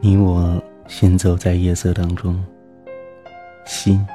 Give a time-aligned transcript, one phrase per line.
[0.00, 2.40] 你我行走在夜色当中，
[3.66, 4.06] 心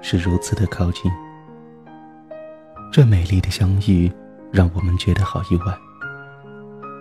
[0.00, 1.12] 是如此的靠近。
[2.90, 4.10] 这美丽的相遇，
[4.50, 5.78] 让我们觉得好意外。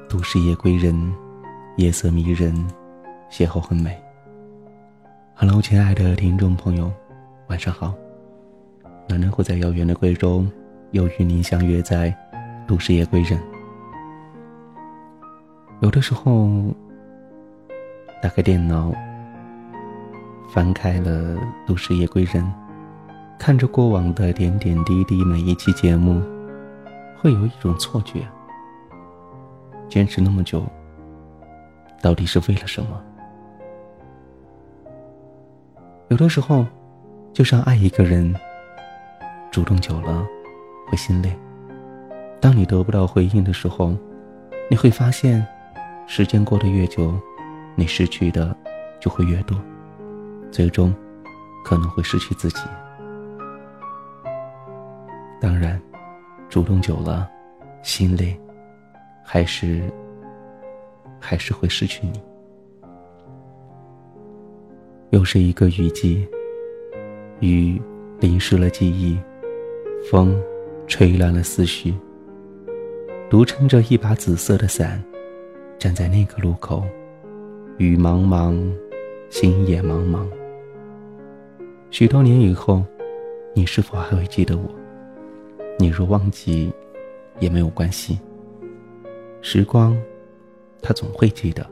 [0.09, 1.13] 都市夜归人，
[1.77, 2.53] 夜色迷人，
[3.31, 3.97] 邂逅很美。
[5.33, 6.91] Hello，亲爱的听众朋友，
[7.47, 7.93] 晚上好。
[9.07, 10.45] 暖暖会在遥远的贵州，
[10.91, 12.13] 又与您相约在
[12.67, 13.39] 都市夜归人。
[15.79, 16.75] 有的时候。
[18.21, 18.91] 打开电脑，
[20.51, 21.35] 翻开了
[21.67, 22.43] 《都市夜归人》，
[23.37, 26.21] 看着过往的点点滴滴，每一期节目，
[27.19, 28.27] 会有一种错觉：
[29.87, 30.63] 坚持那么久，
[32.01, 32.99] 到底是为了什么？
[36.07, 36.65] 有的时候，
[37.31, 38.33] 就像爱一个人，
[39.51, 40.25] 主动久了
[40.87, 41.31] 会心累。
[42.41, 43.95] 当你得不到回应的时候，
[44.69, 45.45] 你会发现，
[46.07, 47.13] 时间过得越久。
[47.75, 48.55] 你失去的
[48.99, 49.57] 就会越多，
[50.49, 50.95] 最终
[51.63, 52.61] 可能会失去自己。
[55.41, 55.79] 当然，
[56.49, 57.29] 主动久了，
[57.83, 58.39] 心累，
[59.23, 59.81] 还是
[61.19, 62.21] 还是会失去你。
[65.11, 66.27] 又是一个雨季，
[67.41, 67.79] 雨
[68.19, 69.19] 淋湿了记忆，
[70.09, 70.41] 风
[70.87, 71.93] 吹乱了思绪。
[73.29, 75.03] 独撑着一把紫色的伞，
[75.77, 76.83] 站在那个路口。
[77.77, 78.57] 雨茫茫，
[79.29, 80.25] 心也茫茫。
[81.91, 82.81] 许多年以后，
[83.53, 84.63] 你是否还会记得我？
[85.77, 86.71] 你若忘记，
[87.41, 88.17] 也没有关系。
[89.41, 89.93] 时光，
[90.81, 91.67] 它总会记得。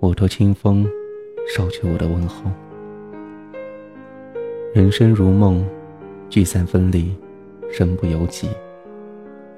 [0.00, 0.86] 我托清风，
[1.54, 2.50] 捎去我的问候。
[4.72, 5.62] 人生如梦，
[6.30, 7.14] 聚散分离，
[7.70, 8.48] 身不由己。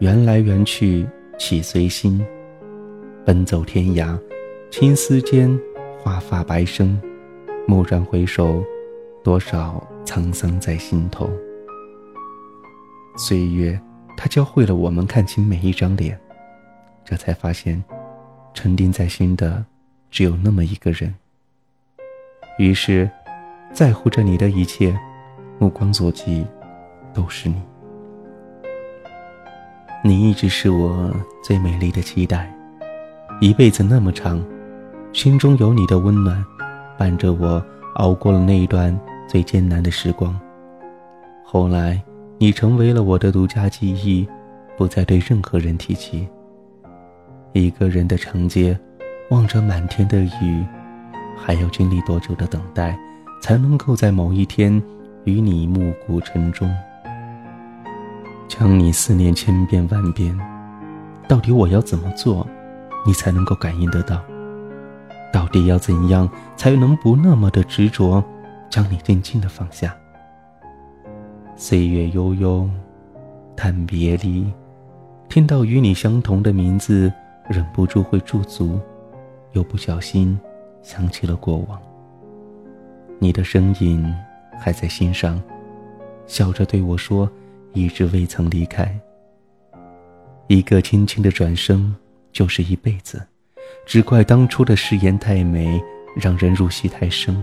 [0.01, 1.07] 缘来缘去，
[1.39, 2.21] 岂随心？
[3.25, 4.19] 奔走天涯。
[4.71, 5.59] 青丝间，
[5.99, 7.01] 华发白生，
[7.67, 8.63] 蓦然回首，
[9.25, 11.31] 多少沧桑在心头。
[13.17, 13.81] 岁月，
[14.17, 16.19] 它教会了我们看清每一张脸，
[17.05, 17.83] 这才发现，
[18.53, 19.65] 沉淀在心的，
[20.11, 21.15] 只有那么一个人。
[22.59, 23.09] 于是，
[23.73, 24.95] 在乎着你的一切，
[25.59, 26.47] 目光所及，
[27.15, 27.63] 都是你。
[30.05, 32.55] 你一直是我最美丽的期待，
[33.41, 34.45] 一辈子那么长。
[35.17, 36.45] 心中有你的温暖，
[36.99, 38.95] 伴着我熬过了那一段
[39.27, 40.39] 最艰难的时光。
[41.43, 41.99] 后来，
[42.37, 44.29] 你成为了我的独家记忆，
[44.77, 46.29] 不再对任何人提起。
[47.55, 48.79] 一个人的长街，
[49.31, 50.63] 望着满天的雨，
[51.35, 52.95] 还要经历多久的等待，
[53.41, 54.71] 才能够在某一天
[55.25, 56.71] 与你暮鼓晨钟？
[58.49, 60.39] 将你思念千遍万遍，
[61.27, 62.47] 到底我要怎么做，
[63.07, 64.23] 你才能够感应得到？
[65.37, 66.27] 到底要怎样
[66.57, 68.25] 才能不那么的执着，
[68.71, 69.95] 将你静静的放下？
[71.57, 72.67] 岁月悠悠，
[73.55, 74.51] 叹别离，
[75.29, 77.13] 听到与你相同的名字，
[77.51, 78.81] 忍不住会驻足，
[79.53, 80.41] 又不小心
[80.83, 81.79] 想起了过往。
[83.19, 84.11] 你的身影
[84.59, 85.39] 还在心上，
[86.27, 87.31] 笑着对我说
[87.75, 88.91] ：“一直未曾离开。”
[90.49, 91.95] 一个轻轻的转身，
[92.33, 93.21] 就是一辈子。
[93.87, 95.81] 只怪当初的誓言太美，
[96.17, 97.43] 让人入戏太深。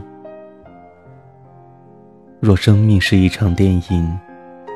[2.41, 4.19] 若生命是一场电影，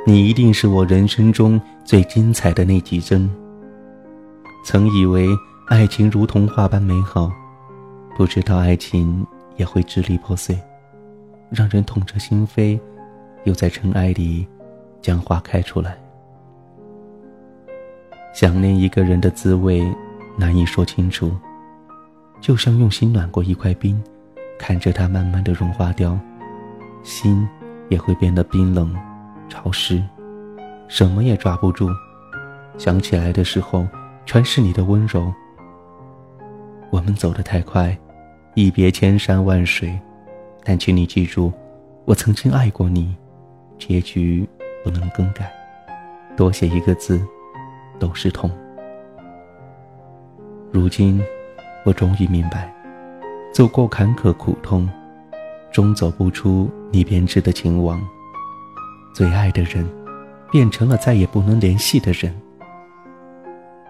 [0.06, 3.30] 你一定是我人生中最精彩的那几帧。
[4.64, 5.28] 曾以为
[5.68, 7.30] 爱情如童话般美好，
[8.16, 9.28] 不知道爱情
[9.58, 10.58] 也会支离破碎，
[11.50, 12.80] 让人痛彻心扉，
[13.44, 14.48] 又在尘埃里
[15.02, 15.98] 将花开出来。
[18.34, 19.86] 想念一个人的滋味，
[20.38, 21.30] 难以说清楚。
[22.40, 24.02] 就像用心暖过一块冰，
[24.58, 26.18] 看着它慢慢的融化掉，
[27.04, 27.48] 心
[27.90, 28.96] 也会变得冰冷、
[29.50, 30.02] 潮湿，
[30.88, 31.90] 什么也抓不住。
[32.78, 33.88] 想起来的时候，
[34.26, 35.34] 全是你的温柔。
[36.90, 37.98] 我们走得太快，
[38.54, 40.00] 一别千山万水，
[40.64, 41.52] 但请你记住，
[42.06, 43.16] 我曾经爱过你，
[43.78, 44.48] 结局
[44.84, 45.52] 不能更改，
[46.38, 47.20] 多写一个字，
[48.00, 48.50] 都是痛。
[50.72, 51.22] 如今。
[51.88, 52.70] 我终于明白，
[53.54, 54.90] 走过坎坷苦痛，
[55.72, 58.06] 终走不出你编织的情网。
[59.14, 59.88] 最爱的人，
[60.52, 62.36] 变成了再也不能联系的人。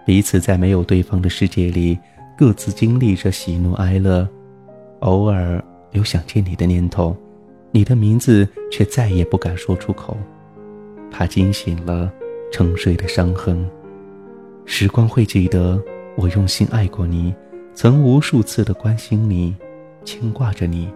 [0.06, 1.98] 彼此在没有对方的世界里，
[2.36, 4.28] 各自经历着喜怒哀乐，
[5.00, 5.60] 偶尔
[5.90, 7.16] 有想见你的念头，
[7.72, 10.16] 你的名字却再也不敢说出口，
[11.10, 12.08] 怕惊醒了
[12.52, 13.68] 沉睡的伤痕。
[14.66, 15.82] 时光会记得
[16.16, 17.34] 我用心爱过你。
[17.80, 19.54] 曾无数次的关心你，
[20.04, 20.92] 牵挂着你。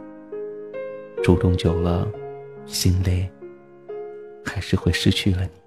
[1.23, 2.11] 主动久了，
[2.67, 3.31] 心累，
[4.45, 5.62] 还是会失去了你。